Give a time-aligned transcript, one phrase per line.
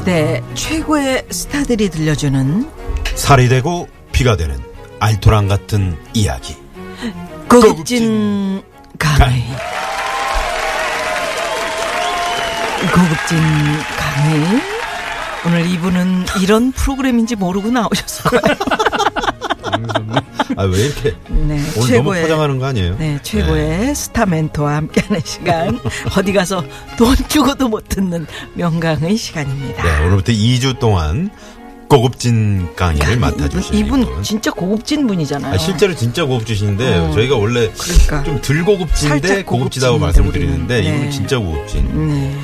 [0.00, 2.70] 시대 최고의 스타들이 들려주는
[3.16, 4.58] 살이 되고 피가 되는
[4.98, 6.56] 알토란 같은 이야기.
[7.50, 8.62] 고급진
[8.98, 9.44] 강의.
[12.94, 13.38] 고급진
[13.98, 14.62] 강의.
[15.44, 18.56] 오늘 이분은 이런 프로그램인지 모르고 나오셨을 거예요
[20.56, 22.96] 아, 왜 이렇게 네, 오늘 너무 최고의 포장하는 거 아니에요?
[22.98, 25.78] 네, 최고의 스타 멘토와 함께하는 시간
[26.16, 26.64] 어디 가서
[26.98, 29.82] 돈 주고도 못 듣는 명강의 시간입니다.
[29.82, 31.30] 네, 오늘부터 2주 동안
[31.88, 34.22] 고급진 강의를 맡아주시는 이분 분.
[34.22, 35.54] 진짜 고급진 분이잖아요.
[35.54, 37.10] 아, 실제로 진짜 고급지신데 어.
[37.12, 38.22] 저희가 원래 그러니까.
[38.22, 40.88] 좀 덜 고급진데 고급지다고 고급진인데 말씀을 드리는데 우리는.
[40.94, 41.10] 이분은 네.
[41.10, 42.08] 진짜 고급진.
[42.08, 42.36] 네.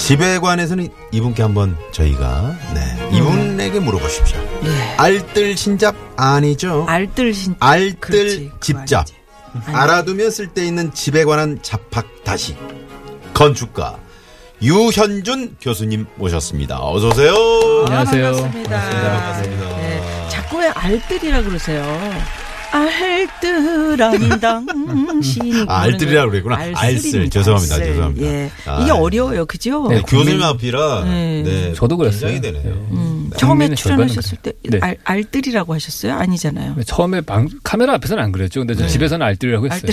[0.00, 4.38] 집에 관해서는 이분께 한번 저희가 네, 이분에게 물어보십시오.
[4.62, 4.94] 네.
[4.96, 6.84] 알뜰 신잡 아니죠?
[6.88, 9.06] 알뜰 신 알뜰 그렇지, 집잡.
[9.06, 9.14] 아니지.
[9.72, 12.56] 알아두면 쓸데 있는 집에 관한 잡학 다시
[13.34, 13.98] 건축가
[14.62, 16.78] 유현준 교수님 모셨습니다.
[16.80, 17.34] 어서 오세요.
[17.86, 18.26] 안녕하세요.
[18.28, 18.70] 아, 반갑습니다.
[18.80, 19.76] 반갑습니다.
[19.76, 20.28] 네.
[20.28, 21.82] 자꾸 왜 알뜰이라 그러세요?
[22.72, 26.56] 알뜰한 당신이 아, 알뜰이라고 그랬구나.
[26.74, 27.28] 알쓸.
[27.30, 27.76] 죄송합니다.
[27.76, 28.26] 죄송합니다.
[28.26, 28.50] 예.
[28.66, 29.86] 아, 이게 어려워요, 그죠?
[29.88, 31.42] 네, 네, 교수님 앞이라 네.
[31.42, 32.30] 네, 저도 그랬어요.
[32.30, 32.74] 긴장이 되네요.
[32.74, 32.80] 네.
[32.92, 33.36] 음, 네.
[33.38, 36.14] 처음에 출연하셨을 때 절반은 알, 알뜰이라고 하셨어요?
[36.14, 36.76] 아니잖아요.
[36.84, 38.60] 처음에 방, 카메라 앞에서는 안 그랬죠.
[38.60, 39.92] 근데 저 집에서는 알뜰이라고 했어요.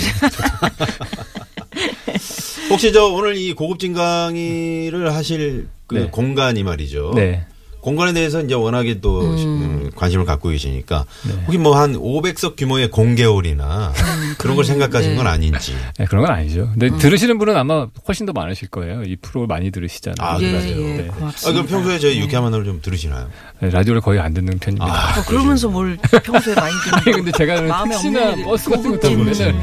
[0.62, 1.08] 알뜰.
[2.70, 6.08] 혹시 저 오늘 이 고급진 강의를 하실 그 네.
[6.10, 7.12] 공간이 말이죠.
[7.14, 7.46] 네.
[7.80, 11.34] 공간에 대해서 이제 워낙에 또 음, 관심을 갖고 계시니까 네.
[11.46, 13.92] 혹시 뭐 한 500석 규모의 공개홀이나
[14.38, 15.16] 그런 걸 생각하신 네.
[15.16, 15.74] 건 아닌지.
[15.96, 16.68] 네, 그런 건 아니죠.
[16.76, 19.02] 근데 들으시는 분은 아마 훨씬 더 많으실 거예요.
[19.04, 20.16] 이 프로를 많이 들으시잖아요.
[20.28, 20.68] 아, 예, 맞아요.
[20.70, 21.06] 예, 네.
[21.06, 21.48] 고맙습니다.
[21.48, 22.20] 아, 그럼 평소에 저희 네.
[22.24, 23.28] 유쾌한 만남을 좀 들으시나요?
[23.60, 24.86] 네, 라디오를 거의 안 듣는 편입니다.
[24.92, 28.90] 아, 어, 그러면서 뭘 평소에 많이 듣는 아니, 근데 제가 마음에 택시나 없는 버스 같은
[28.90, 29.54] 거 타고 맨날.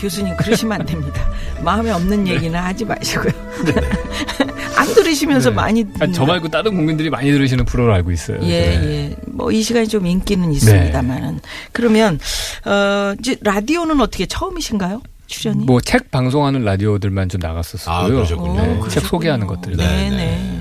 [0.00, 1.28] 교수님 그러시면 안 됩니다.
[1.62, 3.32] 마음에 없는 얘기는 하지 마시고요.
[4.78, 5.56] 안 들으시면서 네.
[5.56, 8.38] 많이 아니, 저 말고 다른 국민들이 많이 들으시는 프로를 알고 있어요.
[8.42, 8.84] 예, 네.
[9.10, 9.16] 예.
[9.26, 11.40] 뭐 이 시간이 좀 인기는 있습니다만은
[11.72, 12.18] 그러면
[12.66, 15.02] 어 이제 라디오는 어떻게 처음이신가요?
[15.26, 15.64] 출연이?
[15.64, 17.94] 뭐 책 방송하는 라디오들만 좀 나갔었고요.
[17.94, 18.60] 아, 그러셨군요.
[18.62, 19.76] 네, 오, 책 소개하는 것들.
[19.76, 20.16] 네, 네, 네.
[20.16, 20.60] 네.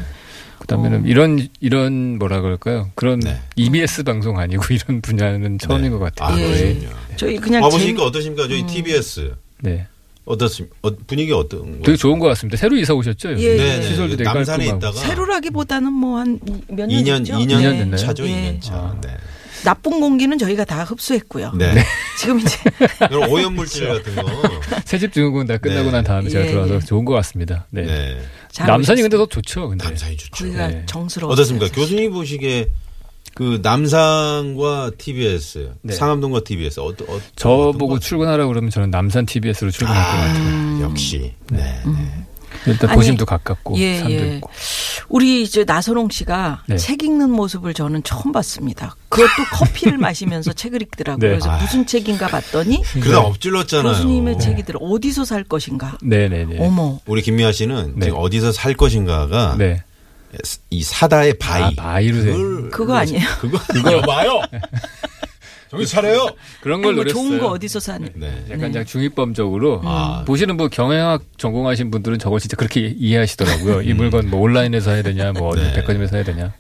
[0.59, 2.89] 그다음에는 이런 이런 뭐라 그럴까요?
[2.95, 3.39] 그런 네.
[3.55, 5.89] EBS 방송 아니고 이런 분야는 처음인 네.
[5.89, 6.35] 것 같아요.
[6.35, 6.45] 아, 예.
[6.47, 6.89] 그러시군요.
[7.15, 8.47] 저희 그냥 와보시니까 재- 어떠십니까?
[8.47, 9.33] 저희 TBS.
[9.61, 9.87] 네.
[10.27, 10.75] 어떻습니까?
[10.81, 12.57] 어, 분위기 어떤 되게 좋은 것 같습니다.
[12.57, 13.33] 새로 이사 오셨죠?
[13.37, 13.55] 예, 예.
[13.57, 13.81] 네, 네.
[13.87, 14.77] 시설도 되게 남산에 깔끔하고.
[14.77, 16.39] 있다가 새로라기보다는 뭐 한
[16.69, 17.33] 몇 년 2년, 됐죠?
[17.37, 17.97] 2년, 2년 됐나요?
[17.97, 18.31] 차죠, 예.
[18.59, 18.75] 2년 차.
[18.75, 18.97] 아.
[19.01, 19.09] 네.
[19.63, 21.51] 나쁜 공기는 저희가 다 흡수했고요.
[21.57, 21.73] 네.
[22.19, 22.57] 지금 이제
[23.09, 24.23] 이런 오염 물질 같은 거.
[24.85, 25.91] 새집 증후군 다 끝나고 네.
[25.91, 26.79] 난 다음에 제가 예, 들어와서 예.
[26.81, 27.65] 좋은 것 같습니다.
[27.71, 27.81] 네.
[27.83, 28.17] 네.
[28.51, 29.03] 잘 남산이 오셨습니다.
[29.03, 29.69] 근데 더 좋죠.
[29.69, 29.83] 근데.
[29.85, 30.45] 남산이 좋죠.
[30.45, 30.83] 거기가 네.
[30.85, 31.33] 정스러워.
[31.33, 31.67] 어떻습니까?
[31.73, 32.67] 교수님 보시기에
[33.37, 35.93] 그 남산과 TBS, 네.
[35.93, 40.43] 상암동과 TBS 어떠, 어, 저보고 출근하라 그러면 저는 남산 TBS로 출근할 것 같아요.
[40.43, 41.33] 아, 역시.
[41.51, 41.59] 네.
[41.85, 42.25] 네.
[42.65, 44.35] 일단 아니, 도심도 가깝고 예, 산도 예.
[44.37, 44.49] 있고.
[45.09, 46.77] 우리 이제 나선홍 씨가 네.
[46.77, 48.95] 책 읽는 모습을 저는 처음 봤습니다.
[49.09, 51.19] 그것도 커피를 마시면서 책을 읽더라고요.
[51.19, 51.27] 네.
[51.37, 51.61] 그래서 아.
[51.61, 53.93] 무슨 책인가 봤더니 그러다 엎질렀잖아요.
[53.93, 55.95] 교수님의 책이들 어디서 살 것인가.
[56.01, 56.57] 네네네.
[56.59, 56.99] 어머.
[57.05, 58.07] 우리 김미아 씨는 네.
[58.07, 59.83] 지금 어디서 살 것인가가 네.
[60.69, 61.63] 이 사다의 바위.
[61.63, 62.31] 아, 바위로 돼.
[62.33, 63.27] 그걸 그거 아니에요.
[63.39, 64.41] 그거 그거 봐요.
[65.69, 66.29] 정신 차려요.
[66.61, 67.21] 그런 걸 뭐 노렸어요.
[67.23, 68.07] 좋은 거 어디서 사는.
[68.15, 68.45] 네.
[68.49, 70.23] 약간 장 중립범적으로 아.
[70.25, 73.81] 보시는 뭐 경영학 전공하신 분들은 저걸 진짜 그렇게 이해하시더라고요.
[73.81, 75.73] 이 물건 뭐 온라인에서 사야 되냐, 뭐 어디 네.
[75.73, 76.53] 백화점에서 사야 되냐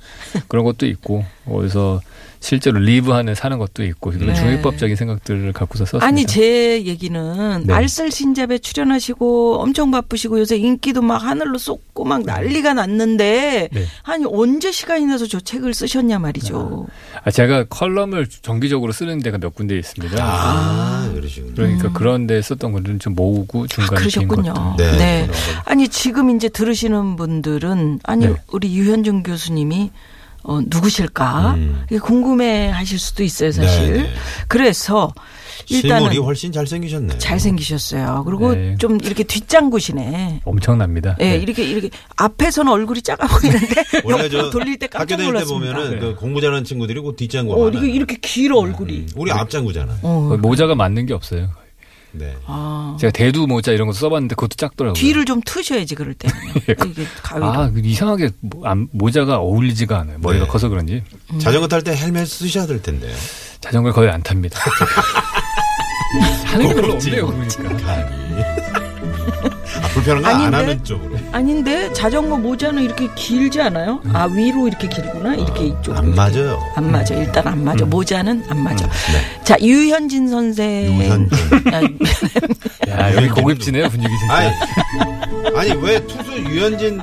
[0.49, 2.01] 그런 것도 있고 어디서
[2.47, 4.33] 실제로 리브하는 사는 것도 있고 그런 네.
[4.33, 6.05] 중립법적인 생각들을 갖고서 썼습니다.
[6.07, 7.73] 아니 제 얘기는 네.
[7.73, 13.85] 알쓸 신잡에 출연하시고 엄청 바쁘시고 요새 인기도 막 하늘로 쏟고 막 난리가 났는데 네.
[14.03, 16.87] 아니 언제 시간이 나서 저 책을 쓰셨냐 말이죠.
[17.21, 20.17] 아, 제가 컬럼을 정기적으로 쓰는 데가 몇 군데 있습니다.
[20.17, 21.53] 아, 그러시군요.
[21.53, 24.75] 그러니까 그런 데 썼던 것들은 좀 모으고 중간에 빈 그러셨군요.
[24.77, 24.97] 네.
[24.97, 25.29] 네.
[25.65, 28.35] 아니 지금 이제 들으시는 분들은 아니 네.
[28.53, 29.91] 우리 유현준 교수님이
[30.47, 31.83] 어, 누구실까 음.
[31.87, 33.93] 이게 궁금해 하실 수도 있어요 사실.
[33.93, 34.09] 네, 네.
[34.47, 35.13] 그래서
[35.69, 37.17] 일단은 실물이 훨씬 잘생기셨네.
[37.17, 38.23] 잘생기셨어요.
[38.25, 38.77] 그리고 네.
[38.79, 40.41] 좀 이렇게 뒷장구시네.
[40.45, 41.17] 엄청납니다.
[41.19, 41.37] 예, 네.
[41.37, 45.31] 이렇게 이렇게 앞에서는 얼굴이 작아 보이는데 원래 옆으로 저 돌릴 때 학교 깜짝 다닐 때
[45.33, 45.73] 놀랐습니다.
[45.75, 47.83] 보면은 그 공부 잘하는 친구들이 그 뒷장구 어, 많아요.
[47.83, 49.07] 이게 이렇게 길어 얼굴이.
[49.17, 49.99] 우리 앞장구잖아.
[50.01, 50.37] 어.
[50.39, 51.49] 모자가 맞는 게 없어요.
[52.11, 52.35] 네.
[52.45, 52.95] 아.
[52.99, 54.93] 제가 대두 모자 이런 거 써봤는데 그것도 작더라고요.
[54.93, 56.27] 뒤를 좀 트셔야지 그럴 때.
[56.87, 57.45] 이게 가위로.
[57.45, 60.17] 아, 그 이상하게 모- 안- 모자가 어울리지가 않아요.
[60.19, 60.49] 머리가 네.
[60.51, 61.03] 커서 그런지.
[61.33, 61.39] 음.
[61.39, 63.13] 자전거 탈 때 헬멧 쓰셔야 될 텐데.
[63.61, 64.59] 자전거를 거의 안 탑니다.
[66.45, 68.86] 하는 게 별로 없네요, 그러니까.
[69.81, 70.57] 아, 불편한 거안 아닌데?
[70.57, 71.17] 하는 쪽으로.
[71.31, 74.01] 아닌데 자전거 모자는 이렇게 길지 않아요?
[74.13, 75.97] 아 위로 이렇게 길구나 이렇게 이쪽으로.
[75.97, 76.59] 안 맞아요.
[76.75, 77.13] 안 맞아.
[77.15, 77.85] 일단 안 맞아.
[77.85, 78.85] 모자는 안 맞아.
[78.85, 79.43] 네.
[79.43, 80.99] 자 유현진 선생.
[80.99, 81.29] 유현진.
[82.91, 84.33] 아, 야, 여기 고급지네요, 분위기 진짜.
[84.33, 84.51] 아니,
[85.71, 86.99] 아니 왜 투수 유현진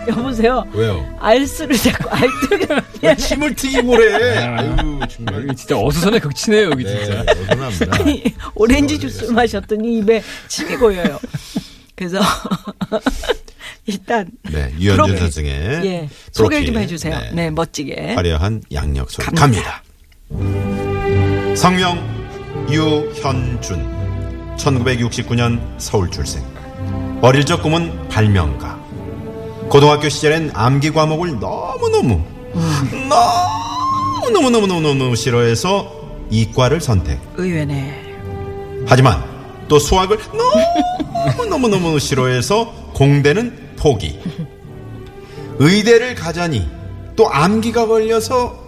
[0.08, 0.64] 여보세요.
[0.72, 1.06] 왜요?
[1.20, 2.66] 알스를 자꾸 알뜨게.
[3.02, 4.38] 왜 침을 튀기고 그래?
[4.38, 4.76] 아유
[5.08, 5.42] 정말.
[5.48, 7.24] 여기 진짜 어수선의 극치네요, 여기 네, 진짜.
[7.48, 7.96] 어른합니다.
[8.00, 8.22] 아니,
[8.54, 11.18] 오렌지 주스 마셨더니 입에 침이 고여요.
[11.96, 12.18] 그래서
[13.86, 15.18] 일단 네, 프로필.
[15.18, 15.52] 선생의
[15.84, 16.78] 예 소개를 좀.
[16.78, 17.18] 해주세요.
[17.18, 17.30] 네.
[17.32, 18.14] 네, 멋지게.
[18.14, 19.82] 화려한 양력 소개 갑니다.
[20.30, 21.56] 갑니다.
[21.56, 21.98] 성명
[22.70, 24.00] 유현준.
[24.56, 26.42] 1969년 서울 출생.
[27.22, 28.79] 어릴 적 꿈은 발명가.
[29.70, 32.20] 고등학교 시절엔 암기 과목을 너무너무
[34.32, 36.00] 너무너무너무너무 싫어해서
[36.30, 37.18] 이과를 선택.
[37.36, 38.04] 의외네.
[38.86, 39.22] 하지만
[39.68, 40.18] 또 수학을
[41.36, 44.18] 너무너무너무 싫어해서 공대는 포기.
[45.58, 46.68] 의대를 가자니
[47.16, 48.58] 또 암기가 걸려서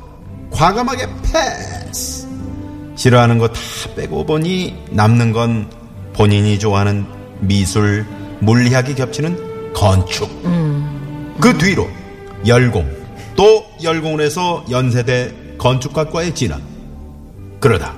[0.50, 2.28] 과감하게 패스.
[2.94, 3.54] 싫어하는 거 다
[3.96, 5.68] 빼고 보니 남는 건
[6.12, 7.06] 본인이 좋아하는
[7.40, 8.06] 미술,
[8.40, 10.28] 물리학이 겹치는 건축.
[11.42, 11.88] 그 뒤로
[12.46, 12.88] 열공,
[13.34, 16.60] 또 열공을 해서 연세대 건축학과에 진학.
[17.58, 17.96] 그러다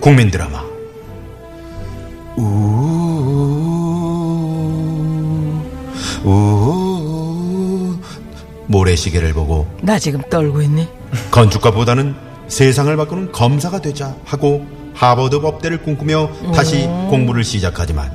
[0.00, 0.62] 국민 드라마
[2.38, 2.42] 우,
[6.24, 7.98] 우,
[8.68, 10.88] 모래시계를 보고 나 지금 떨고 있니?
[11.30, 12.14] 건축가보다는
[12.48, 18.10] 세상을 바꾸는 검사가 되자 하고 하버드 법대를 꿈꾸며 다시 공부를 시작하지만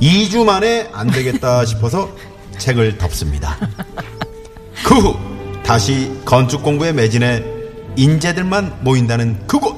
[0.00, 2.08] 2주 만에 안 되겠다 싶어서
[2.58, 3.56] 책을 덮습니다.
[4.84, 5.16] 그 후
[5.62, 7.44] 다시 건축 공부에 매진해
[7.96, 9.76] 인재들만 모인다는 그곳.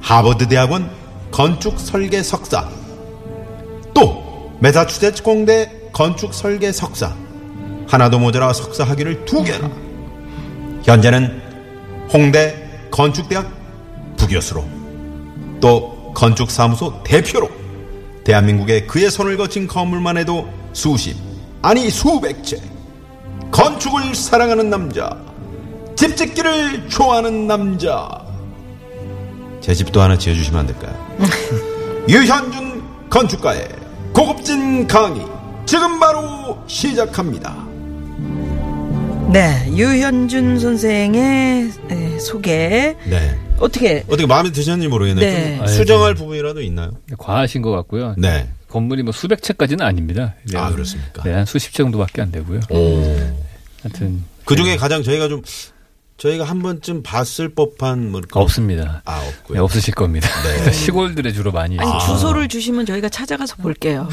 [0.00, 0.90] 하버드 대학원
[1.30, 2.68] 건축 설계 석사.
[3.94, 7.14] 또 매사추세츠 공대 건축 설계 석사.
[7.86, 9.70] 하나도 모자라 석사 학위를 두 개나.
[10.84, 11.42] 현재는
[12.12, 13.50] 홍대 건축대학
[14.16, 14.64] 부교수로
[15.60, 17.48] 또 건축사무소 대표로
[18.24, 21.16] 대한민국의 그의 손을 거친 건물만 해도 수십
[21.62, 22.60] 아니 수백 채
[23.52, 25.16] 건축을 사랑하는 남자
[25.94, 28.08] 집짓기를 좋아하는 남자
[29.60, 31.16] 제 집도 하나 지어주시면 안 될까요?
[32.08, 33.68] 유현준 건축가의
[34.12, 35.24] 고급진 강의
[35.64, 37.64] 지금 바로 시작합니다.
[39.32, 42.96] 네, 유현준 선생의 에, 소개.
[43.08, 43.38] 네.
[43.60, 45.24] 어떻게 어떻게 마음에 드셨는지 모르겠네요.
[45.24, 45.56] 네.
[45.58, 46.90] 좀 수정할 부분이라도 있나요?
[47.16, 48.16] 과하신 것 같고요.
[48.18, 48.48] 네.
[48.72, 50.34] 건물이 뭐 수백 채까지는 아닙니다.
[50.44, 50.58] 네.
[50.58, 51.22] 아, 그렇습니까?
[51.22, 52.60] 네, 한 수십 채 정도밖에 안 되고요.
[52.70, 53.02] 오.
[53.82, 55.42] 하여튼 그 중에 가장 저희가 좀
[56.18, 59.02] 저희가 한 번쯤 봤을 법한 뭐 없습니다.
[59.04, 59.64] 아 네, 없고요.
[59.64, 60.28] 없으실 겁니다.
[60.70, 62.00] 시골들에 주로 많이 아니 있어요.
[62.14, 64.08] 주소를 주시면 저희가 찾아가서 볼게요.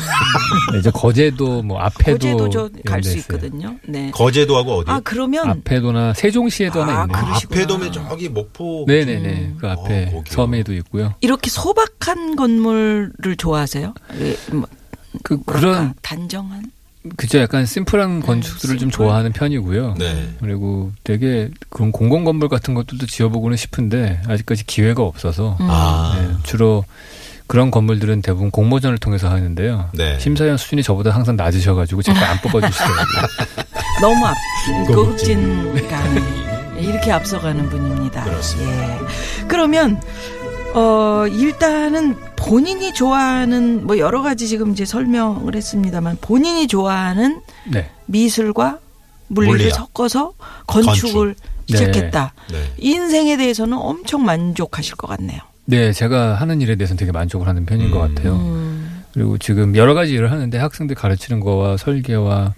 [0.72, 3.38] 네, 이제 거제도 뭐 앞에도 어제도 저갈 이런 데수 있어요.
[3.38, 3.76] 있거든요.
[3.88, 4.10] 네.
[4.12, 4.92] 거제도하고 어디?
[4.92, 7.26] 아 그러면 앞에도나 세종시에도 하나 아, 있네요.
[7.26, 7.60] 그러시구나.
[7.62, 8.86] 앞에도면 저기 목포.
[8.88, 9.56] 네네네.
[9.60, 10.24] 그 앞에 어.
[10.28, 11.14] 섬에도 있고요.
[11.22, 13.94] 이렇게 소박한 건물을 좋아하세요?
[14.18, 14.68] 왜, 뭐,
[15.24, 16.72] 그 그런 단정한?
[17.16, 18.92] 그저 약간 심플한 건축들을 좀 심플.
[18.92, 19.96] 좋아하는 편이고요.
[19.98, 20.30] 네.
[20.42, 26.18] 그리고 되게 그런 공공 건물 같은 것들도 지어보고는 싶은데 아직까지 기회가 없어서 아.
[26.20, 26.84] 네, 주로
[27.48, 29.90] 그런 건물들은 대부분 공모전을 통해서 하는데요.
[29.94, 30.20] 네.
[30.20, 33.06] 심사위원 수준이 저보다 항상 낮으셔가지고 제가 안 뽑아주시더라고요.
[34.02, 34.36] 너무 앞,
[34.88, 34.96] 고급진.
[35.74, 36.24] 고급진 강의.
[36.80, 38.24] 이렇게 앞서가는 분입니다.
[38.24, 38.72] 그렇습니다.
[38.94, 39.00] 예.
[39.48, 40.02] 그러면,
[40.74, 47.90] 어, 일단은 본인이 좋아하는, 뭐 여러 가지 지금 이제 설명을 했습니다만, 본인이 좋아하는 네.
[48.06, 48.80] 미술과
[49.28, 49.76] 물리를 물리학.
[49.78, 50.34] 섞어서
[50.68, 51.36] 건축을
[51.70, 51.78] 네.
[51.78, 52.34] 시작했다.
[52.52, 52.58] 네.
[52.78, 55.40] 인생에 대해서는 엄청 만족하실 것 같네요.
[55.66, 58.16] 네, 제가 하는 일에 대해서는 되게 만족을 하는 편인 것 음.
[58.16, 58.36] 같아요.
[58.36, 59.04] 음.
[59.14, 62.54] 그리고 지금 여러 가지 일을 하는데 학생들 가르치는 거와 설계와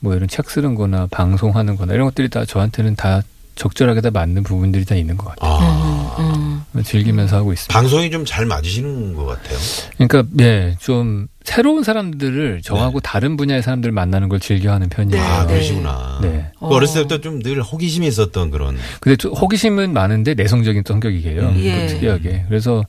[0.00, 3.22] 뭐 이런 책 쓰는 거나 방송하는 거나 이런 것들이 다 저한테는 다
[3.58, 5.50] 적절하게 다 맞는 부분들이 다 있는 것 같아요.
[5.60, 7.72] 아, 즐기면서 하고 있습니다.
[7.78, 9.58] 방송이 좀 잘 맞으시는 것 같아요.
[9.96, 15.22] 그러니까 예, 좀 새로운 사람들을 저하고 다른 분야의 사람들을 만나는 걸 즐겨하는 편이에요.
[15.22, 15.52] 아, 네.
[15.54, 16.18] 그러시구나.
[16.22, 16.52] 네.
[16.58, 18.76] 그 어렸을 때부터 좀 늘 호기심이 있었던 그런.
[19.00, 21.40] 근데 좀 호기심은 많은데 내성적인 성격이에요.
[21.48, 21.56] 음.
[21.58, 21.88] 예.
[21.88, 22.44] 좀 특이하게.
[22.48, 22.84] 그래서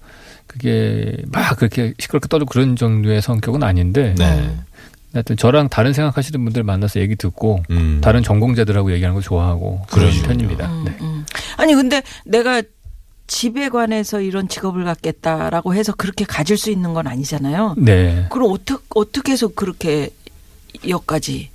[0.48, 4.56] 그게 막 그렇게 시끄럽게 떠들고 그런 정도의 성격은 아닌데 네.
[5.14, 8.00] 하여튼 저랑 다른 생각하시는 분들 만나서 얘기 듣고 음.
[8.02, 10.28] 다른 전공자들하고 얘기하는 거 좋아하고 그런 그러시군요.
[10.28, 10.68] 편입니다.
[10.86, 10.98] 네.
[11.02, 11.26] 음.
[11.58, 12.62] 아니 근데 내가
[13.28, 17.76] 집에 관해서 이런 직업을 갖겠다라고 해서 그렇게 가질 수 있는 건 아니잖아요.
[17.78, 18.26] 네.
[18.30, 20.10] 그럼 어떻게 어떻게 해서 그렇게
[20.88, 21.50] 여기까지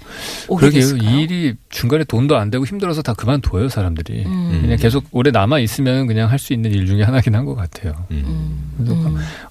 [0.49, 0.81] 오게 그러게요.
[0.81, 1.11] 됐을까요?
[1.11, 4.25] 이 일이 중간에 돈도 안 되고 힘들어서 다 그만둬요, 사람들이.
[4.27, 4.59] 음.
[4.63, 7.95] 그냥 계속 오래 남아 있으면 그냥 할 수 있는 일 중에 하나긴 한 것 같아요.
[8.11, 8.73] 음.
[8.77, 8.95] 그래서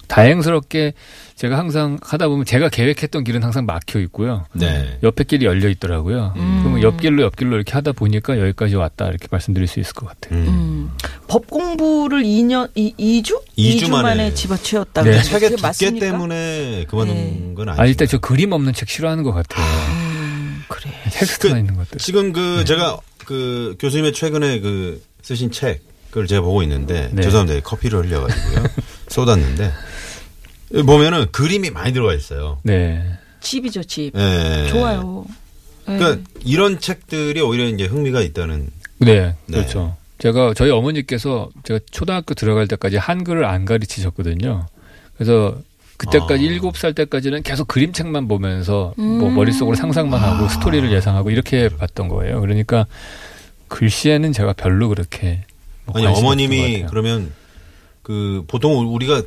[0.07, 0.93] 다행스럽게
[1.35, 4.45] 제가 항상 하다 보면 제가 계획했던 길은 항상 막혀 있고요.
[4.53, 4.97] 네.
[5.03, 6.33] 옆에 길이 열려 있더라고요.
[6.35, 6.59] 음.
[6.61, 10.39] 그러면 옆길로 옆길로 이렇게 하다 보니까 여기까지 왔다 이렇게 말씀드릴 수 있을 것 같아요.
[10.39, 10.47] 음.
[10.47, 10.91] 음.
[11.27, 13.41] 법 공부를 2년 이 2주?
[13.55, 14.03] 이주 2주 만에.
[14.03, 15.09] 만에 집어치웠다 네.
[15.09, 16.05] 그랬는데 책의 그게 두께 맞습니까?
[16.05, 17.53] 때문에 그만둔 네.
[17.55, 17.81] 건 아니죠.
[17.81, 19.65] 아, 일단 저 그림 없는 책 싫어하는 것 같아요.
[19.65, 20.91] 음, 그래.
[21.11, 21.97] 텍스트만 그- 있는 것들.
[21.97, 27.21] 지금 그 제가 그 교수님의 최근에 그 쓰신 책 그걸 제가 보고 있는데 네.
[27.23, 28.63] 죄송합니다 커피를 흘려가지고요
[29.07, 29.71] 쏟았는데
[30.81, 32.59] 보면은 그림이 많이 들어가 있어요.
[32.63, 33.03] 네.
[33.41, 34.11] 집이죠, 집.
[34.15, 34.67] 예.
[34.69, 35.25] 좋아요.
[35.89, 35.97] 예.
[35.97, 38.69] 그러니까 이런 책들이 오히려 이제 흥미가 있다는.
[38.99, 39.57] 네, 네.
[39.57, 39.95] 그렇죠.
[40.17, 44.65] 제가 저희 어머니께서 제가 초등학교 들어갈 때까지 한글을 안 가르치셨거든요.
[45.15, 45.57] 그래서
[45.97, 46.47] 그때까지 아.
[46.47, 49.35] 일곱 살 때까지는 계속 그림책만 보면서 뭐 음.
[49.35, 52.41] 머릿속으로 상상만 하고 스토리를 예상하고 이렇게 봤던 거예요.
[52.41, 52.87] 그러니까
[53.67, 55.43] 글씨에는 제가 별로 그렇게
[55.85, 56.85] 뭐 아니 어머님이.
[56.89, 57.31] 그러면
[58.01, 59.23] 그 보통 우리가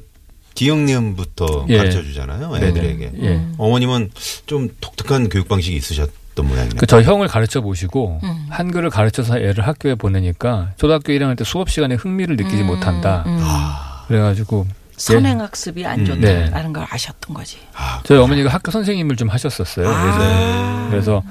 [0.57, 1.77] 기억니음부터 예.
[1.77, 2.57] 가르쳐 주잖아요.
[2.57, 3.13] 애들에게.
[3.23, 3.47] 예.
[3.59, 4.11] 어머님은
[4.47, 6.79] 좀 독특한 교육 방식이 있으셨던 모양이네요.
[6.79, 8.47] 그저 형을 가르쳐 보시고 음.
[8.51, 13.23] 한글을 가르쳐서 애를 학교에 보내니까 초등학교 1학년 때 수업 시간에 흥미를 느끼지 음, 못한다.
[13.27, 13.39] 음.
[13.43, 17.59] 아, 그래가지고 선행 학습이 안 음, 좋다라는 걸 아셨던 거지.
[17.75, 19.87] 아, 저희 어머니가 학교 선생님을 좀 하셨었어요.
[19.87, 20.87] 그래서 네.
[20.91, 21.23] 그래서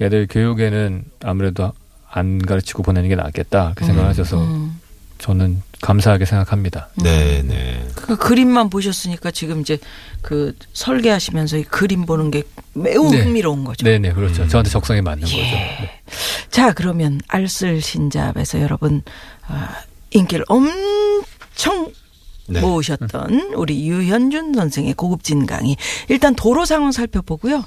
[0.00, 1.72] 애들 교육에는 아무래도
[2.10, 4.80] 안 가르치고 보내는 게 낫겠다 그렇게 생각하셔서 음.
[5.18, 6.88] 저는 감사하게 생각합니다.
[6.94, 7.86] 네, 네.
[7.94, 9.78] 그 그림만 보셨으니까 지금 이제
[10.22, 13.18] 그 설계하시면서 이 그림 보는 게 매우 네.
[13.20, 13.84] 흥미로운 거죠.
[13.84, 14.48] 네 네 그렇죠.
[14.48, 15.36] 저한테 적성에 맞는 거죠.
[15.36, 15.42] 예.
[15.42, 15.90] 네.
[16.50, 19.02] 자, 그러면 알쓸 신잡에서 여러분
[19.46, 19.76] 아,
[20.12, 21.92] 인기를 엄청
[22.48, 22.60] 네.
[22.60, 25.76] 모으셨던 우리 유현준 선생의 고급진 강의.
[26.08, 27.64] 일단 도로 상황 살펴보고요.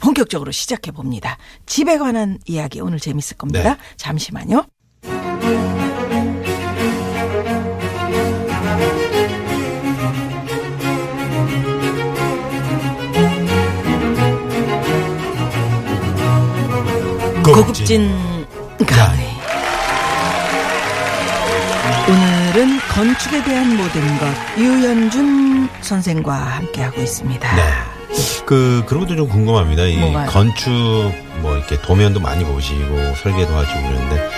[0.00, 1.36] 본격적으로 시작해 봅니다.
[1.66, 3.74] 집에 관한 이야기 오늘 재밌을 겁니다.
[3.74, 3.78] 네.
[3.96, 4.64] 잠시만요.
[17.84, 18.10] 고급진
[18.86, 19.28] 강의.
[22.08, 24.26] 오늘은 건축에 대한 모든 것
[24.58, 27.56] 유현준 선생과 함께하고 있습니다.
[27.56, 27.62] 네.
[28.46, 29.84] 그 그런 것도 좀 궁금합니다.
[29.84, 30.30] 이 뭐가요?
[30.30, 30.70] 건축
[31.42, 34.30] 뭐 이렇게 도면도 많이 보시고 설계도 하시고 그러는데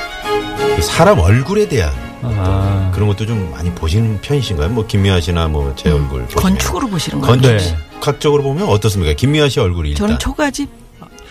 [0.79, 4.71] 이 사람 얼굴에 대한 아, 그런 것도 좀 많이 보시는 편이신가요?
[4.71, 6.31] 뭐 김미아 씨나 뭐 제 얼굴 보시면.
[6.31, 6.43] 음.
[6.43, 7.41] 건축으로 보시는 거예요.
[7.41, 7.77] 건축 네.
[8.01, 9.13] 각적으로 보면 어떻습니까?
[9.15, 10.69] 김미아 씨 얼굴이 일단 저는 초가집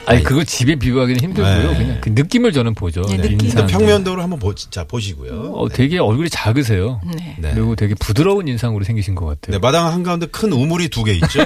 [0.08, 1.72] 아니 그거 집에 비유하기는 힘들고요.
[1.72, 1.78] 네.
[1.78, 3.02] 그냥 그 느낌을 저는 보죠.
[3.04, 3.42] 네, 느낌.
[3.42, 3.66] 인상.
[3.68, 5.54] 평면도를 한번 보, 자 보시고요.
[5.56, 7.02] 어, 되게 얼굴이 작으세요.
[7.06, 7.36] 네.
[7.40, 7.52] 네.
[7.54, 9.52] 그리고 되게 부드러운 인상으로 생기신 것 같아요.
[9.54, 11.46] 네, 마당 한 가운데 큰 우물이 두 개 있죠.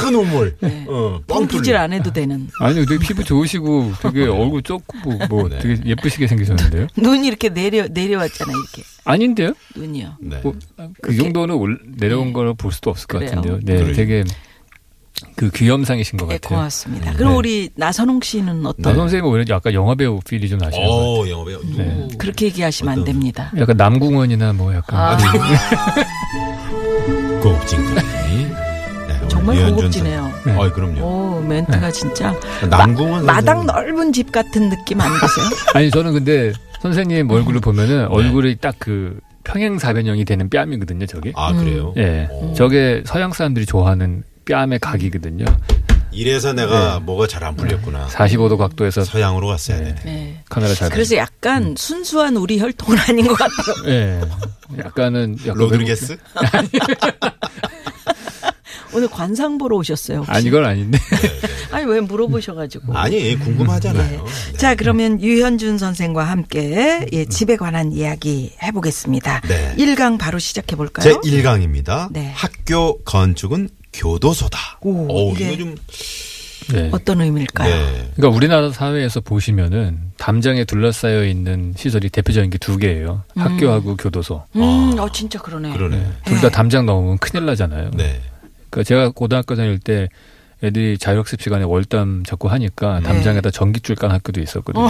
[0.00, 0.56] 큰 우물.
[0.88, 1.76] 어, 뻥 뻥푸질 뚫린.
[1.76, 5.58] 안 해도 되는 아니 되게 피부 좋으시고 되게 얼굴 좁고 뭐, 뭐 네.
[5.60, 6.86] 되게 예쁘시게 생기셨는데요.
[6.98, 8.56] 눈이 이렇게 내려 내려왔잖아요.
[8.56, 9.52] 이렇게 아닌데요?
[9.76, 10.16] 눈이요.
[10.20, 10.40] 네.
[10.42, 10.54] 뭐,
[11.00, 13.30] 그 정도는 올- 내려온 걸볼 수도 없을 것 그래요?
[13.36, 13.60] 같은데요.
[13.62, 13.94] 네, 그래요.
[13.94, 14.24] 되게
[15.34, 16.58] 그 귀염상이신 것 네, 같아요.
[16.58, 17.12] 고맙습니다.
[17.14, 17.38] 그럼 네.
[17.38, 18.94] 우리 나선홍 씨는 나 어떤?
[18.94, 21.10] 선생님은 오히려 약간 영화배우 필이 좀 나시는 것 같아요.
[21.20, 21.60] 오, 영화배우.
[21.76, 22.08] 네.
[22.18, 23.50] 그렇게 얘기하시면 안 어떤- 됩니다.
[23.58, 25.16] 약간 남궁원이나 뭐 약간 아,
[27.42, 28.06] 고급진까지.
[29.08, 30.20] 네, 정말 고급지네요.
[30.20, 30.56] 선- 네.
[30.56, 31.04] 어이, 그럼요.
[31.04, 32.34] 오 멘트가 진짜
[32.68, 33.66] 남궁은 마, 마당 선생님.
[33.66, 35.46] 넓은 집 같은 느낌 안 드세요?
[35.74, 37.64] 아니 저는 근데 선생님 얼굴을 네.
[37.64, 41.32] 보면은 얼굴이 딱그 평행사변형이 되는 뺨이거든요, 저게.
[41.36, 41.94] 아, 그래요?
[41.96, 42.28] 예.
[42.32, 42.52] 오.
[42.54, 45.44] 저게 서양 사람들이 좋아하는 뺨의 각이거든요.
[46.12, 48.06] 이래서 내가 뭐가 잘 안 풀렸구나.
[48.06, 49.94] 45도 각도에서 서양으로 갔어야 네.
[49.96, 50.00] 되네.
[50.04, 50.42] 네.
[50.48, 50.88] 카메라 잘.
[50.88, 53.92] 그래서 약간 순수한 우리 혈통은 아닌 것 같아요.
[53.92, 54.20] 예.
[54.78, 56.16] 약간은 약간 로드리게스?
[58.94, 60.18] 오늘 관상 보러 오셨어요.
[60.18, 60.30] 혹시?
[60.30, 60.98] 아니 이건 아닌데.
[61.70, 62.96] 아니 왜 물어보셔가지고.
[62.96, 64.24] 아니, 궁금하잖아요.
[64.24, 64.58] 네.
[64.58, 69.42] 자 그러면 유현준 선생과 함께 예, 집에 관한 이야기 해보겠습니다.
[69.48, 69.74] 네.
[69.76, 71.20] 일 1강 바로 시작해 볼까요?
[71.22, 72.08] 제 1강입니다.
[72.10, 72.32] 네.
[72.34, 74.78] 학교 건축은 교도소다.
[74.82, 75.74] 오, 오, 이게- 이거 좀
[76.72, 76.88] 네.
[76.92, 77.68] 어떤 의미일까요?
[77.72, 78.10] 네.
[78.16, 83.22] 그러니까 우리나라 사회에서 보시면은 담장에 둘러싸여 있는 시설이 대표적인 게 두 개예요.
[83.36, 84.42] 학교하고 교도소.
[84.56, 85.72] 음, 어 진짜 그러네.
[85.72, 86.04] 그러네.
[86.24, 87.90] 둘다 담장 넘으면 큰일 나잖아요.
[87.94, 88.20] 네.
[88.70, 90.08] 그러니까 제가 고등학교 다닐 때
[90.64, 94.88] 애들이 자율학습 시간에 월담 자꾸 하니까 담장에다 전기줄 깐 학교도 있었거든요.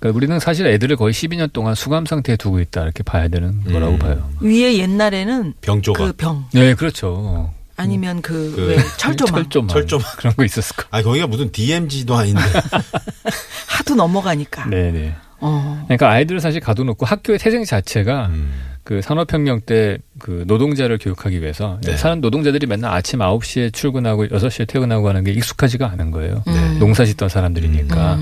[0.00, 3.92] 그러니까 우리는 사실 애들을 거의 12년 동안 수감 상태에 두고 있다 이렇게 봐야 되는 거라고
[3.92, 3.98] 음.
[3.98, 4.28] 봐요.
[4.40, 6.08] 위에 옛날에는 병 조각.
[6.08, 7.50] 그병 네, 그렇죠.
[7.76, 9.68] 아니면 그, 그왜 철조망 철조망.
[9.68, 10.06] 철조망.
[10.16, 10.84] 그런 거 있었을 거.
[10.90, 12.40] 아 거기가 무슨 DMZ도 아닌데.
[13.68, 14.66] 하도 넘어가니까.
[14.66, 15.14] 네, 네.
[15.40, 15.82] 어.
[15.86, 18.52] 그러니까 아이들을 사실 가둬놓고 학교의 태생 자체가 음.
[18.84, 21.96] 그 산업혁명 때 그 노동자를 교육하기 위해서 네.
[21.96, 26.42] 사는 노동자들이 맨날 아침 9시에 출근하고 6시에 퇴근하고 하는 게 익숙하지가 않은 거예요.
[26.46, 26.76] 음.
[26.78, 28.18] 농사 짓던 사람들이니까.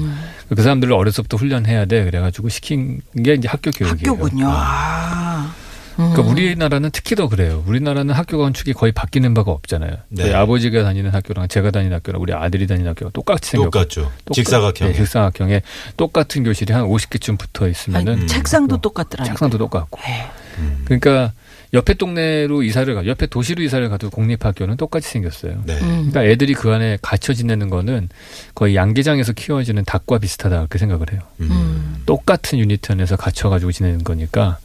[0.49, 2.05] 그 사람들을 어려서부터 훈련해야 돼.
[2.05, 4.13] 그래가지고 시킨 게 이제 학교 교육이에요.
[4.13, 4.47] 학교군요.
[4.49, 5.55] 아.
[5.99, 6.11] 음.
[6.13, 7.63] 그러니까 우리나라는 특히 더 그래요.
[7.67, 9.91] 우리나라는 학교 건축이 거의 바뀌는 바가 없잖아요.
[10.09, 10.23] 네.
[10.25, 14.11] 저희 아버지가 다니는 학교랑 제가 다니는 학교랑 우리 아들이 다니는 학교가 똑같이 생겼고 똑같죠.
[14.25, 14.89] 똑같- 직사각형.
[14.89, 15.63] 네, 직사각형에
[15.97, 19.33] 똑같은 교실이 한 50개쯤 붙어 있으면은 아니, 책상도 똑같더라고요.
[19.33, 20.01] 책상도 똑같고.
[20.03, 20.31] 네.
[20.59, 20.83] 음.
[20.85, 21.33] 그러니까
[21.75, 25.63] 옆에 동네로 이사를 가, 옆에 도시로 이사를 가도 공립학교는 똑같이 생겼어요.
[25.65, 25.79] 네.
[25.81, 26.11] 음.
[26.11, 28.11] 그러니까 애들이 그 안에 갇혀 지내는 거는
[28.55, 31.23] 거의 양계장에서 키워지는 닭과 비슷하다 그렇게 생각을 해요.
[31.41, 32.03] 음.
[32.05, 34.59] 똑같은 유니트 안에서 갇혀가지고 지내는 거니까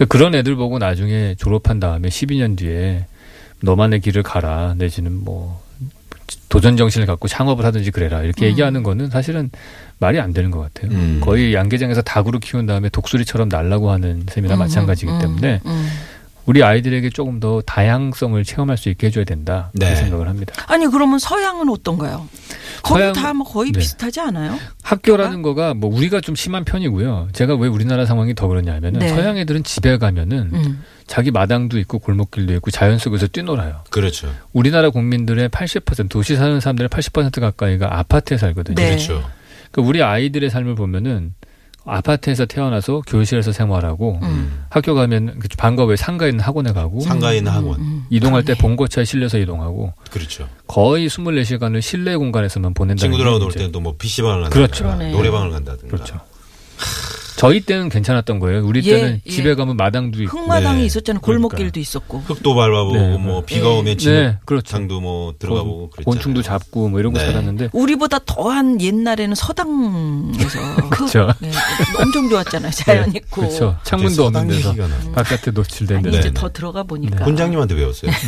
[0.00, 3.04] 그러니까 그런 애들 보고 나중에 졸업한 다음에 12년 뒤에
[3.60, 5.62] 너만의 길을 가라 내지는 뭐
[6.48, 9.50] 도전 정신을 갖고 창업을 하든지 그래라 이렇게 얘기하는 거는 사실은
[9.98, 10.90] 말이 안 되는 것 같아요.
[10.92, 11.20] 음.
[11.22, 15.88] 거의 양계장에서 닭으로 키운 다음에 독수리처럼 날라고 하는 셈이나 마찬가지이기 음, 때문에 음.
[16.50, 19.86] 우리 아이들에게 조금 더 다양성을 체험할 수 있게 해줘야 된다 네.
[19.86, 20.52] 그렇게 생각을 합니다.
[20.66, 22.28] 아니 그러면 서양은 어떤가요?
[22.82, 23.78] 거기 서양- 다뭐 거의 네.
[23.78, 24.58] 비슷하지 않아요?
[24.82, 27.28] 학교라는 거가 뭐 우리가 좀 심한 편이고요.
[27.34, 29.08] 제가 왜 우리나라 상황이 더 그러냐면은 네.
[29.10, 30.82] 서양 애들은 집에 가면은 음.
[31.06, 33.84] 자기 마당도 있고 골목길도 있고 자연 속에서 뛰놀아요.
[33.90, 34.34] 그렇죠.
[34.52, 38.74] 우리나라 국민들의 80% 도시 사는 사람들의 80% 가까이가 아파트에 살거든요.
[38.74, 38.88] 네.
[38.88, 39.22] 그렇죠.
[39.70, 41.32] 그러니까 우리 아이들의 삶을 보면은
[41.84, 44.64] 아파트에서 태어나서 교실에서 생활하고 음.
[44.70, 47.80] 학교 가면 그 방과 후에 상가에 있는 학원에 가고 상가에 있는 학원.
[47.80, 48.06] 음.
[48.10, 48.60] 이동할 때 그러네.
[48.60, 50.48] 봉고차에 실려서 이동하고 그렇죠.
[50.66, 54.84] 거의 24시간을 실내 공간에서만 보낸다는 친구들하고 게놀또뭐 PC방을 간다든가 그렇죠.
[54.84, 55.12] 그러네.
[55.12, 55.88] 노래방을 간다든가.
[55.96, 56.20] 그렇죠.
[57.40, 58.66] 저희 때는 괜찮았던 거예요.
[58.66, 59.30] 우리 예, 때는 예.
[59.30, 60.84] 집에 가면 마당도 있고 흙마당이 네.
[60.84, 61.22] 있었잖아요.
[61.22, 62.18] 골목길도 있었고.
[62.26, 63.16] 흙도 밟아보고 네.
[63.16, 63.78] 뭐 비가 네.
[63.78, 64.66] 오면 네, 그렇죠.
[64.66, 66.04] 진흙탕도 뭐 들어가보고 그랬잖아요.
[66.04, 67.24] 곤충도 잡고 뭐 이런 거 네.
[67.24, 71.32] 살았는데 우리보다 더한 옛날에는 서당에서 흙, 그렇죠.
[71.40, 71.50] 네,
[71.98, 72.72] 엄청 좋았잖아요.
[72.72, 73.40] 자연 있고.
[73.40, 73.78] 그렇죠.
[73.84, 74.74] 창문도 없는 데서.
[75.14, 76.52] 바깥에 노출된 데 이제 네, 더 네.
[76.52, 77.24] 들어가 보니까.
[77.24, 78.10] 본장님한테 배웠어요.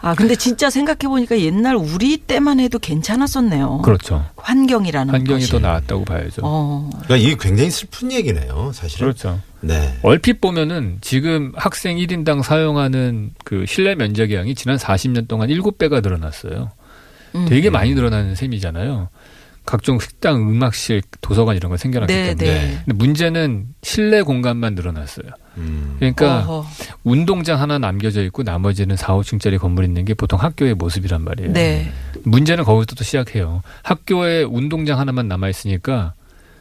[0.00, 3.78] 아 근데 진짜 생각해 보니까 옛날 우리 때만 해도 괜찮았었네요.
[3.78, 4.24] 그렇죠.
[4.36, 5.50] 환경이라는 환경이 것이.
[5.50, 6.42] 더 나았다고 봐야죠.
[6.44, 6.88] 어.
[7.02, 9.06] 그러니까 이게 굉장히 슬픈 얘기네요, 사실은.
[9.06, 9.40] 그렇죠.
[9.60, 9.98] 네.
[10.02, 16.70] 얼핏 보면은 지금 학생 1인당 사용하는 그 실내 면적 양이 지난 40년 동안 7배가 늘어났어요.
[17.34, 17.46] 음.
[17.48, 19.08] 되게 많이 늘어나는 셈이잖아요.
[19.68, 22.58] 각종 식당, 음악실, 도서관 이런 거 생겨났기 네, 때문에.
[22.58, 22.78] 네.
[22.86, 25.26] 근데 문제는 실내 공간만 늘어났어요.
[25.58, 25.96] 음.
[25.98, 26.66] 그러니까 어허.
[27.04, 31.52] 운동장 하나 남겨져 있고 나머지는 4, 5층짜리 건물 있는 게 보통 학교의 모습이란 말이에요.
[31.52, 31.92] 네.
[32.22, 33.62] 문제는 거기서부터 시작해요.
[33.82, 36.14] 학교에 운동장 하나만 남아 있으니까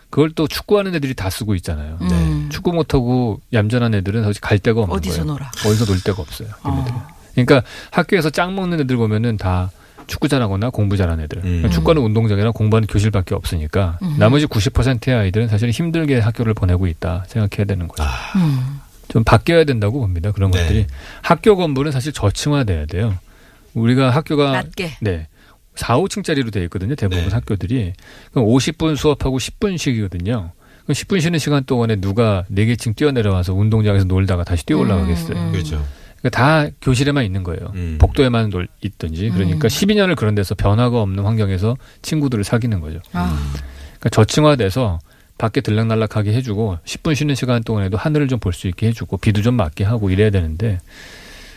[0.10, 1.98] 그걸 또 축구하는 애들이 다 쓰고 있잖아요.
[2.02, 2.50] 음.
[2.52, 5.34] 축구 못하고 얌전한 애들은 사실 갈 데가 없는 어디서 거예요.
[5.34, 5.52] 놀아?
[5.65, 6.50] 어디서 놀 데가 없어요.
[6.63, 7.08] 어.
[7.34, 9.70] 그러니까 학교에서 짱 먹는 애들 보면은 다
[10.08, 11.41] 축구 잘하거나 공부 잘하는 애들.
[11.41, 11.72] 그러니까 음.
[11.72, 14.15] 축구는 운동장이나 공부하는 교실밖에 없으니까 음.
[14.17, 18.04] 나머지 90%의 아이들은 사실 힘들게 학교를 보내고 있다 생각해야 되는 거죠.
[18.04, 18.80] 아, 음.
[19.10, 20.32] 좀 바뀌어야 된다고 봅니다.
[20.32, 20.62] 그런 네.
[20.62, 20.88] 것들이
[21.22, 23.15] 학교 건물은 사실 저층화돼야 돼요.
[23.74, 24.98] 우리가 학교가 낮게.
[25.02, 25.28] 네.
[25.78, 26.96] 4, 5층짜리로 돼 있거든요.
[26.96, 27.34] 대부분 네.
[27.34, 27.94] 학교들이.
[28.32, 30.52] 그럼 50분 수업하고 10분 쉬기거든요.
[30.84, 35.38] 그럼 10분 쉬는 시간 동안에 누가 4개층 뛰어내려와서 운동장에서 놀다가 다시 뛰어 올라가겠어요.
[35.38, 35.52] 음, 음.
[35.52, 35.86] 그렇죠.
[36.20, 37.72] 그러니까 다 교실에만 있는 거예요.
[37.76, 37.98] 음.
[38.00, 39.30] 복도에만 놀, 있든지.
[39.30, 39.70] 그러니까 음.
[39.70, 43.00] 12년을 그런 데서 변화가 없는 환경에서 친구들을 사귀는 거죠.
[43.13, 43.38] 아.
[44.00, 45.00] 그러니까 저층화돼서
[45.38, 49.54] 밖에 들락날락하게 해주고 10분 쉬는 시간 동안에도 하늘을 좀 볼 수 있게 해주고 비도 좀
[49.54, 50.80] 맞게 하고 이래야 되는데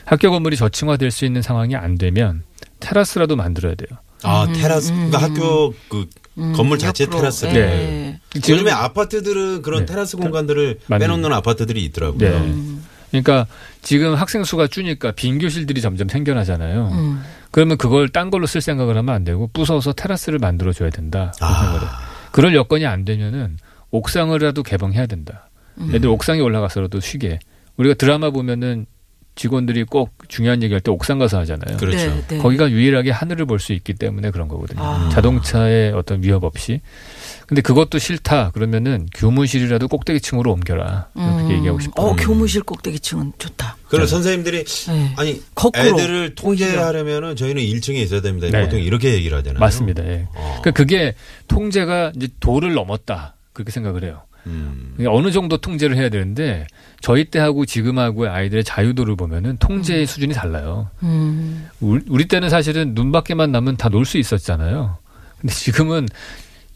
[0.04, 2.42] 학교 건물이 저층화될 수 있는 상황이 안 되면
[2.80, 3.98] 테라스라도 만들어야 돼요.
[4.22, 4.90] 아, 음, 테라스.
[4.92, 6.06] 음, 그러니까 학교 그
[6.38, 7.18] 음, 건물 자체 옆으로.
[7.18, 7.52] 테라스를.
[7.52, 8.20] 네.
[8.36, 9.86] 요즘에 아파트들은 그런 네.
[9.86, 12.18] 테라스 공간들을 만든- 빼놓는 아파트들이 있더라고요.
[12.40, 12.64] 네.
[13.10, 13.46] 그러니까
[13.82, 16.90] 지금 학생 수가 주니까 빈 교실들이 점점 생겨나잖아요.
[16.92, 17.22] 음.
[17.50, 21.32] 그러면 그걸 딴 걸로 쓸 생각을 하면 안 되고 부숴서 테라스를 만들어 줘야 된다.
[21.38, 21.90] 그런 아.
[22.30, 23.56] 그럴 여건이 안 되면은
[23.90, 25.48] 옥상을라도 개방해야 된다.
[25.78, 25.92] 음.
[25.92, 27.40] 애들 옥상에 올라가서라도 쉬게.
[27.76, 28.86] 우리가 드라마 보면은
[29.36, 31.76] 직원들이 꼭 중요한 얘기할 때 옥상 가서 하잖아요.
[31.78, 31.96] 그렇죠.
[31.96, 32.38] 네, 네.
[32.38, 34.82] 거기가 유일하게 하늘을 볼 수 있기 때문에 그런 거거든요.
[34.82, 35.08] 아.
[35.12, 36.80] 자동차의 어떤 위협 없이.
[37.46, 41.08] 근데 그것도 싫다 그러면은 교무실이라도 꼭대기층으로 옮겨라.
[41.14, 41.50] 그렇게 음.
[41.58, 42.06] 얘기하고 싶어요.
[42.06, 43.76] 어, 교무실 꼭대기층은 좋다.
[43.88, 45.14] 그럼 선생님들이 네.
[45.16, 45.84] 아니 거꾸로.
[45.84, 48.48] 애들을 통제하려면은 저희는 1층에 있어야 됩니다.
[48.50, 48.62] 네.
[48.64, 49.58] 보통 이렇게 얘기를 하잖아요.
[49.58, 50.04] 맞습니다.
[50.06, 50.28] 예.
[50.34, 50.58] 어.
[50.60, 51.14] 그러니까 그게
[51.48, 53.34] 통제가 이제 도를 넘었다.
[53.52, 54.22] 그렇게 생각을 해요.
[54.46, 54.96] 음.
[55.06, 56.66] 어느 정도 통제를 해야 되는데
[57.00, 60.88] 저희 때하고 지금하고의 아이들의 자유도를 보면은 통제의 수준이 달라요.
[61.02, 61.68] 음.
[61.80, 64.98] 우리, 우리 때는 사실은 눈 밖에만 나면 다 놀 수 있었잖아요.
[65.40, 66.06] 근데 지금은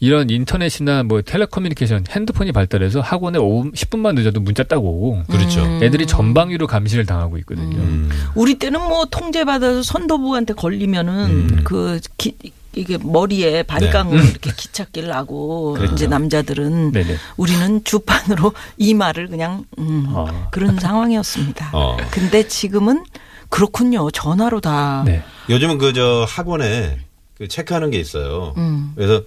[0.01, 5.63] 이런 인터넷이나 뭐 텔레커뮤니케이션, 핸드폰이 발달해서 학원에 5, 10분만 늦어도 문자 딱 오고 그렇죠.
[5.63, 5.81] 음.
[5.81, 7.77] 애들이 전방위로 감시를 당하고 있거든요.
[7.77, 8.09] 음.
[8.35, 11.61] 우리 때는 뭐 통제받아서 선도부한테 걸리면은 음.
[11.63, 12.35] 그 기,
[12.75, 15.93] 이게 머리에 바리깡으로 이렇게 기찻길 나고 그렇죠.
[15.93, 17.15] 이제 남자들은 네네.
[17.37, 20.47] 우리는 주판으로 이마를 그냥 음, 어.
[20.51, 21.69] 그런 상황이었습니다.
[21.73, 21.97] 어.
[22.11, 23.03] 근데 지금은
[23.49, 24.11] 그렇군요.
[24.11, 25.03] 전화로 다.
[25.05, 25.23] 네.
[25.49, 26.99] 요즘은 그 저 학원에
[27.37, 28.53] 그 체크하는 게 있어요.
[28.57, 28.91] 음.
[28.95, 29.21] 그래서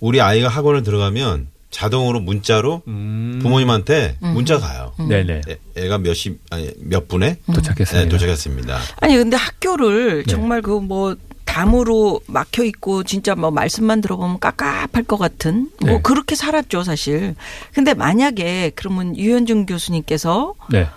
[0.00, 3.40] 우리 아이가 학원을 들어가면 자동으로 문자로 음.
[3.42, 4.92] 부모님한테 문자 가요.
[5.08, 5.40] 네네.
[5.48, 8.04] 애- 애가 몇 시, 아니, 몇 분에 도착했습니다.
[8.04, 8.78] 네, 도착했습니다.
[9.00, 10.30] 아니 근데 학교를 네.
[10.30, 11.16] 정말 그 뭐
[11.54, 16.00] 담으로 막혀 있고 진짜 뭐 말씀만 들어보면 깝깝할 것 같은 뭐 네.
[16.02, 17.36] 그렇게 살았죠 사실.
[17.72, 20.88] 근데 만약에 그러면 유현중 교수님께서 네.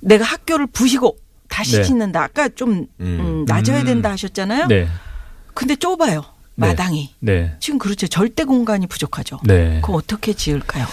[0.00, 1.16] 내가 학교를 부시고
[1.48, 1.84] 다시 네.
[1.84, 2.24] 짓는다.
[2.24, 3.20] 아까 좀 음.
[3.20, 3.84] 음, 낮아야 음.
[3.84, 4.66] 된다 하셨잖아요.
[4.66, 4.88] 네.
[5.54, 6.24] 근데 좁아요.
[6.56, 6.66] 네.
[6.66, 7.14] 마당이.
[7.20, 7.54] 네.
[7.60, 8.08] 지금 그렇죠.
[8.08, 9.38] 절대 공간이 부족하죠.
[9.44, 9.80] 네.
[9.80, 10.86] 그럼 어떻게 지을까요?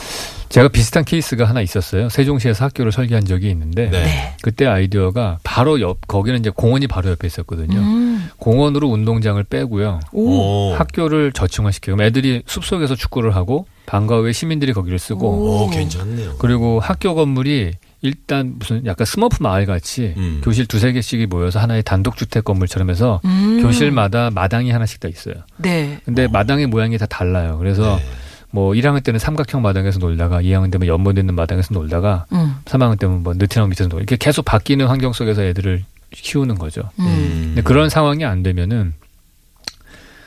[0.50, 2.10] 제가 비슷한 케이스가 하나 있었어요.
[2.10, 4.04] 세종시에서 학교를 설계한 적이 있는데 네.
[4.04, 4.36] 네.
[4.44, 7.80] 그때 아이디어가 바로 옆 거기는 이제 공원이 바로 옆에 있었거든요.
[7.80, 8.01] 음.
[8.42, 10.00] 공원으로 운동장을 빼고요.
[10.12, 10.72] 오.
[10.72, 10.74] 오.
[10.74, 16.38] 학교를 저층화시키고 그럼 애들이 숲속에서 축구를 하고 방과 후에 시민들이 거기를 쓰고 오, 괜찮네요.
[16.40, 20.42] 그리고 학교 건물이 일단 무슨 약간 스머프 마을 같이 음.
[20.44, 23.62] 교실 두세 개씩이 모여서 하나의 단독 주택 건물처럼 해서 음.
[23.62, 25.36] 교실마다 마당이 하나씩 다 있어요.
[25.58, 26.00] 네.
[26.04, 27.60] 근데 마당의 모양이 다 달라요.
[27.60, 28.04] 그래서 네.
[28.50, 32.56] 뭐 1학년 때는 삼각형 마당에서 놀다가 2학년 되면 연못 있는 마당에서 놀다가 음.
[32.66, 36.90] 3학년 때면 뭐 느티나무 밑에서 놀고 이렇게 계속 바뀌는 환경 속에서 애들을 키우는 거죠.
[37.00, 37.06] 음.
[37.06, 37.42] 음.
[37.48, 38.94] 근데 그런 상황이 안 되면은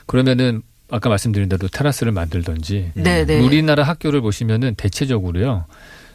[0.06, 3.40] 그러면은 아까 말씀드린 대로 테라스를 만들던지 네, 네.
[3.40, 5.64] 우리나라 학교를 보시면은 대체적으로요.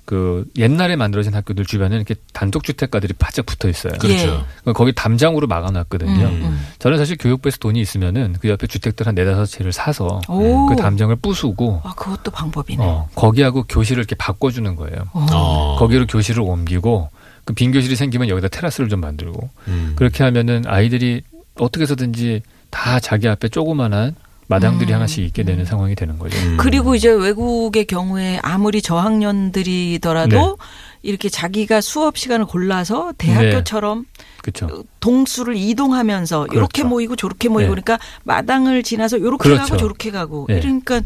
[0.06, 3.94] 그 옛날에 만들어진 학교들 주변에 이렇게 단독 주택가들이 바짝 붙어 있어요.
[4.00, 4.26] 그렇죠.
[4.26, 6.26] 그러니까 거기 담장으로 막아놨거든요.
[6.26, 6.66] 음, 음.
[6.80, 10.66] 저는 사실 교육부에서 돈이 있으면은 그 옆에 주택들 한 네다섯 채를 사서 오.
[10.66, 12.84] 그 담장을 부수고 아, 그것도 방법이네.
[12.84, 14.98] 어, 거기하고 교실을 이렇게 바꿔주는 거예요.
[15.14, 15.28] 어.
[15.32, 15.76] 어.
[15.78, 17.12] 거기로 교실을 옮기고
[17.50, 19.94] 그 빈 교실이 생기면 여기다 테라스를 좀 만들고 음.
[19.96, 21.24] 그렇게 하면은 아이들이
[21.56, 24.14] 어떻게 해서든지 다 자기 앞에 조그만한
[24.46, 24.96] 마당들이 음.
[24.98, 26.38] 하나씩 있게 되는 상황이 되는 거죠.
[26.38, 26.58] 음.
[26.58, 30.60] 그리고 이제 외국의 경우에 아무리 저학년들이더라도
[31.02, 34.06] 이렇게 자기가 수업 시간을 골라서 대학교처럼
[34.44, 34.84] 그렇죠.
[35.00, 36.88] 동수를 이동하면서 이렇게 그렇죠.
[36.88, 37.82] 모이고 저렇게 모이고 네.
[37.82, 39.64] 그러니까 마당을 지나서 이렇게 그렇죠.
[39.64, 40.58] 가고 저렇게 가고 네.
[40.58, 41.02] 이러니까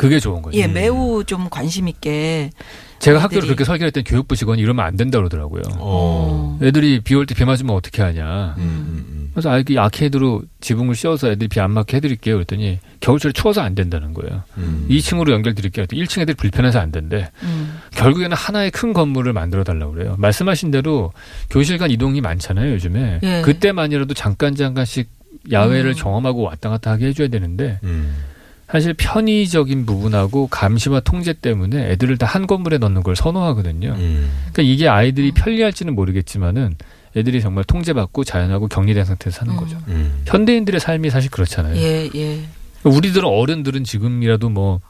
[0.00, 0.56] 그게 좋은 거죠.
[0.58, 2.50] 예 매우 좀 관심 있게
[3.00, 5.62] 제가 학교를 그렇게 설계했더니 교육부 직원이 이러면 안 된다 그러더라고요.
[5.78, 6.58] 어.
[6.62, 8.54] 애들이 비 올 때 비 맞으면 어떻게 하냐.
[8.58, 12.36] 음, 음, 그래서 아이 아케이드로 지붕을 씌워서 애들이 비 안 맞게 해드릴게요.
[12.36, 14.42] 그랬더니 겨울철에 추워서 안 된다는 거예요.
[14.56, 14.86] 음.
[14.88, 15.84] 2층으로 연결드릴게요.
[15.86, 17.30] 1층 애들이 불편해서 안 된대.
[17.42, 17.78] 음.
[17.92, 20.14] 결국에는 하나의 큰 건물을 만들어 달라고 그래요.
[20.18, 21.12] 말씀하신 대로
[21.50, 23.20] 교실 간 이동이 많잖아요, 요즘에.
[23.22, 23.42] 예.
[23.42, 25.08] 그때만이라도 잠깐 잠깐씩
[25.50, 25.94] 야외를 음.
[25.96, 28.14] 경험하고 왔다 갔다 하게 해줘야 되는데 음.
[28.72, 33.88] 사실 편의적인 부분하고 감시와 통제 때문에 애들을 다 한 건물에 넣는 걸 선호하거든요.
[33.96, 34.30] 음.
[34.52, 36.76] 그러니까 이게 아이들이 편리할지는 모르겠지만은
[37.16, 39.76] 애들이 정말 통제받고 자연하고 격리된 상태에서 사는 거죠.
[39.88, 40.22] 음.
[40.26, 41.76] 현대인들의 삶이 사실 그렇잖아요.
[41.76, 42.40] 예 예.
[42.84, 44.80] 우리들 어른들은 지금이라도 뭐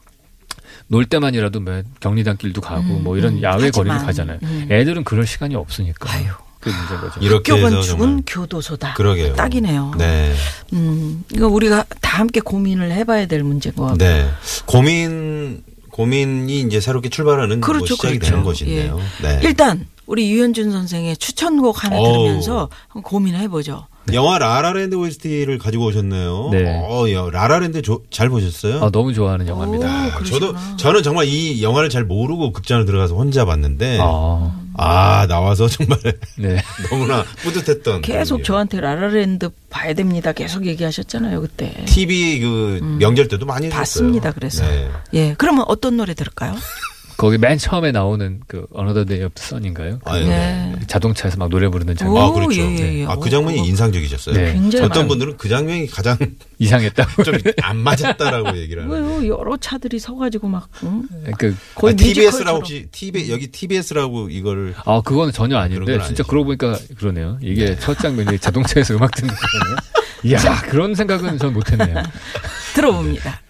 [0.93, 3.43] 놀 때만이라도 뭐 격리단길도 가고 음, 뭐 이런 음.
[3.43, 4.39] 야외 거리를 가잖아요.
[4.43, 4.67] 음.
[4.71, 6.13] 애들은 그럴 시간이 없으니까.
[6.13, 6.27] 아유.
[6.61, 7.21] 그게 문제인 거죠.
[7.21, 8.95] 이렇게 학교 해서 건축은 교도소다.
[8.95, 9.35] 그러게요.
[9.35, 9.93] 딱이네요.
[9.99, 10.33] 네.
[10.75, 13.99] 음, 이거 우리가 다 함께 고민을 해봐야 될 문제인 것 같고.
[13.99, 14.29] 네.
[14.67, 18.31] 고민 고민이 이제 새롭게 출발하는 뭐 그렇죠, 시작이 그렇죠.
[18.31, 19.01] 되는 것인데요.
[19.23, 19.41] 네.
[19.43, 21.97] 일단 우리 유현준 선생의 추천곡 하나.
[21.97, 23.87] 들으면서 한번 고민해 보죠.
[24.15, 26.49] 영화 라라랜드 OST를 가지고 오셨네요.
[26.53, 26.83] 네.
[26.89, 28.83] 어, 야, 라라랜드 조- 잘 보셨어요?
[28.83, 29.87] 아, 너무 좋아하는 영화입니다.
[29.87, 30.55] 오, 아, 저도.
[30.79, 35.99] 저는 정말 이 영화를 잘 모르고 극장을 들어가서 혼자 봤는데 아, 아, 나와서 정말
[36.39, 36.63] 네.
[36.91, 40.33] 너무나 뿌듯했던 계속 저한테 라라랜드 봐야 됩니다.
[40.33, 41.85] 계속 얘기하셨잖아요 그때.
[41.87, 43.69] TV 그 명절 때도 많이.
[43.69, 44.33] 봤습니다.
[44.33, 44.91] 그래서 네.
[45.13, 45.35] 예.
[45.37, 46.57] 그러면 어떤 노래 들을까요?
[47.21, 49.99] 거기 맨 처음에 나오는 그 Another Day of Sun인가요?
[50.07, 50.25] 아, 예.
[50.25, 50.75] 네.
[50.87, 52.63] 자동차에서 막 노래 부르는 장면 오, 아, 그렇죠.
[52.63, 53.05] 예, 예, 예.
[53.07, 53.65] 아, 그 장면이 오.
[53.67, 54.35] 인상적이셨어요.
[54.35, 54.55] 네.
[54.55, 55.09] 굉장히 어떤 많아요.
[55.09, 56.17] 분들은 그 장면이 가장
[56.59, 57.23] 이상했다고.
[57.25, 59.21] 좀 안 맞았다라고 얘기를 하는.
[59.21, 59.37] 왜요?
[59.39, 61.03] 여러 차들이 서가지고 막 응?
[61.39, 62.59] 그 거의 아, TBS라고.
[62.59, 66.23] 혹시 TB 여기 TBS라고 이걸 아, 그거는 전혀 그런 아닌데, 건 진짜.
[66.23, 67.37] 그러고 보니까 그러네요.
[67.43, 69.77] 이게 첫 장면이 자동차에서 음악 듣는 거네요.
[70.25, 72.03] 이야, 그런 생각은 전 못했네요.
[72.75, 73.41] 들어봅니다.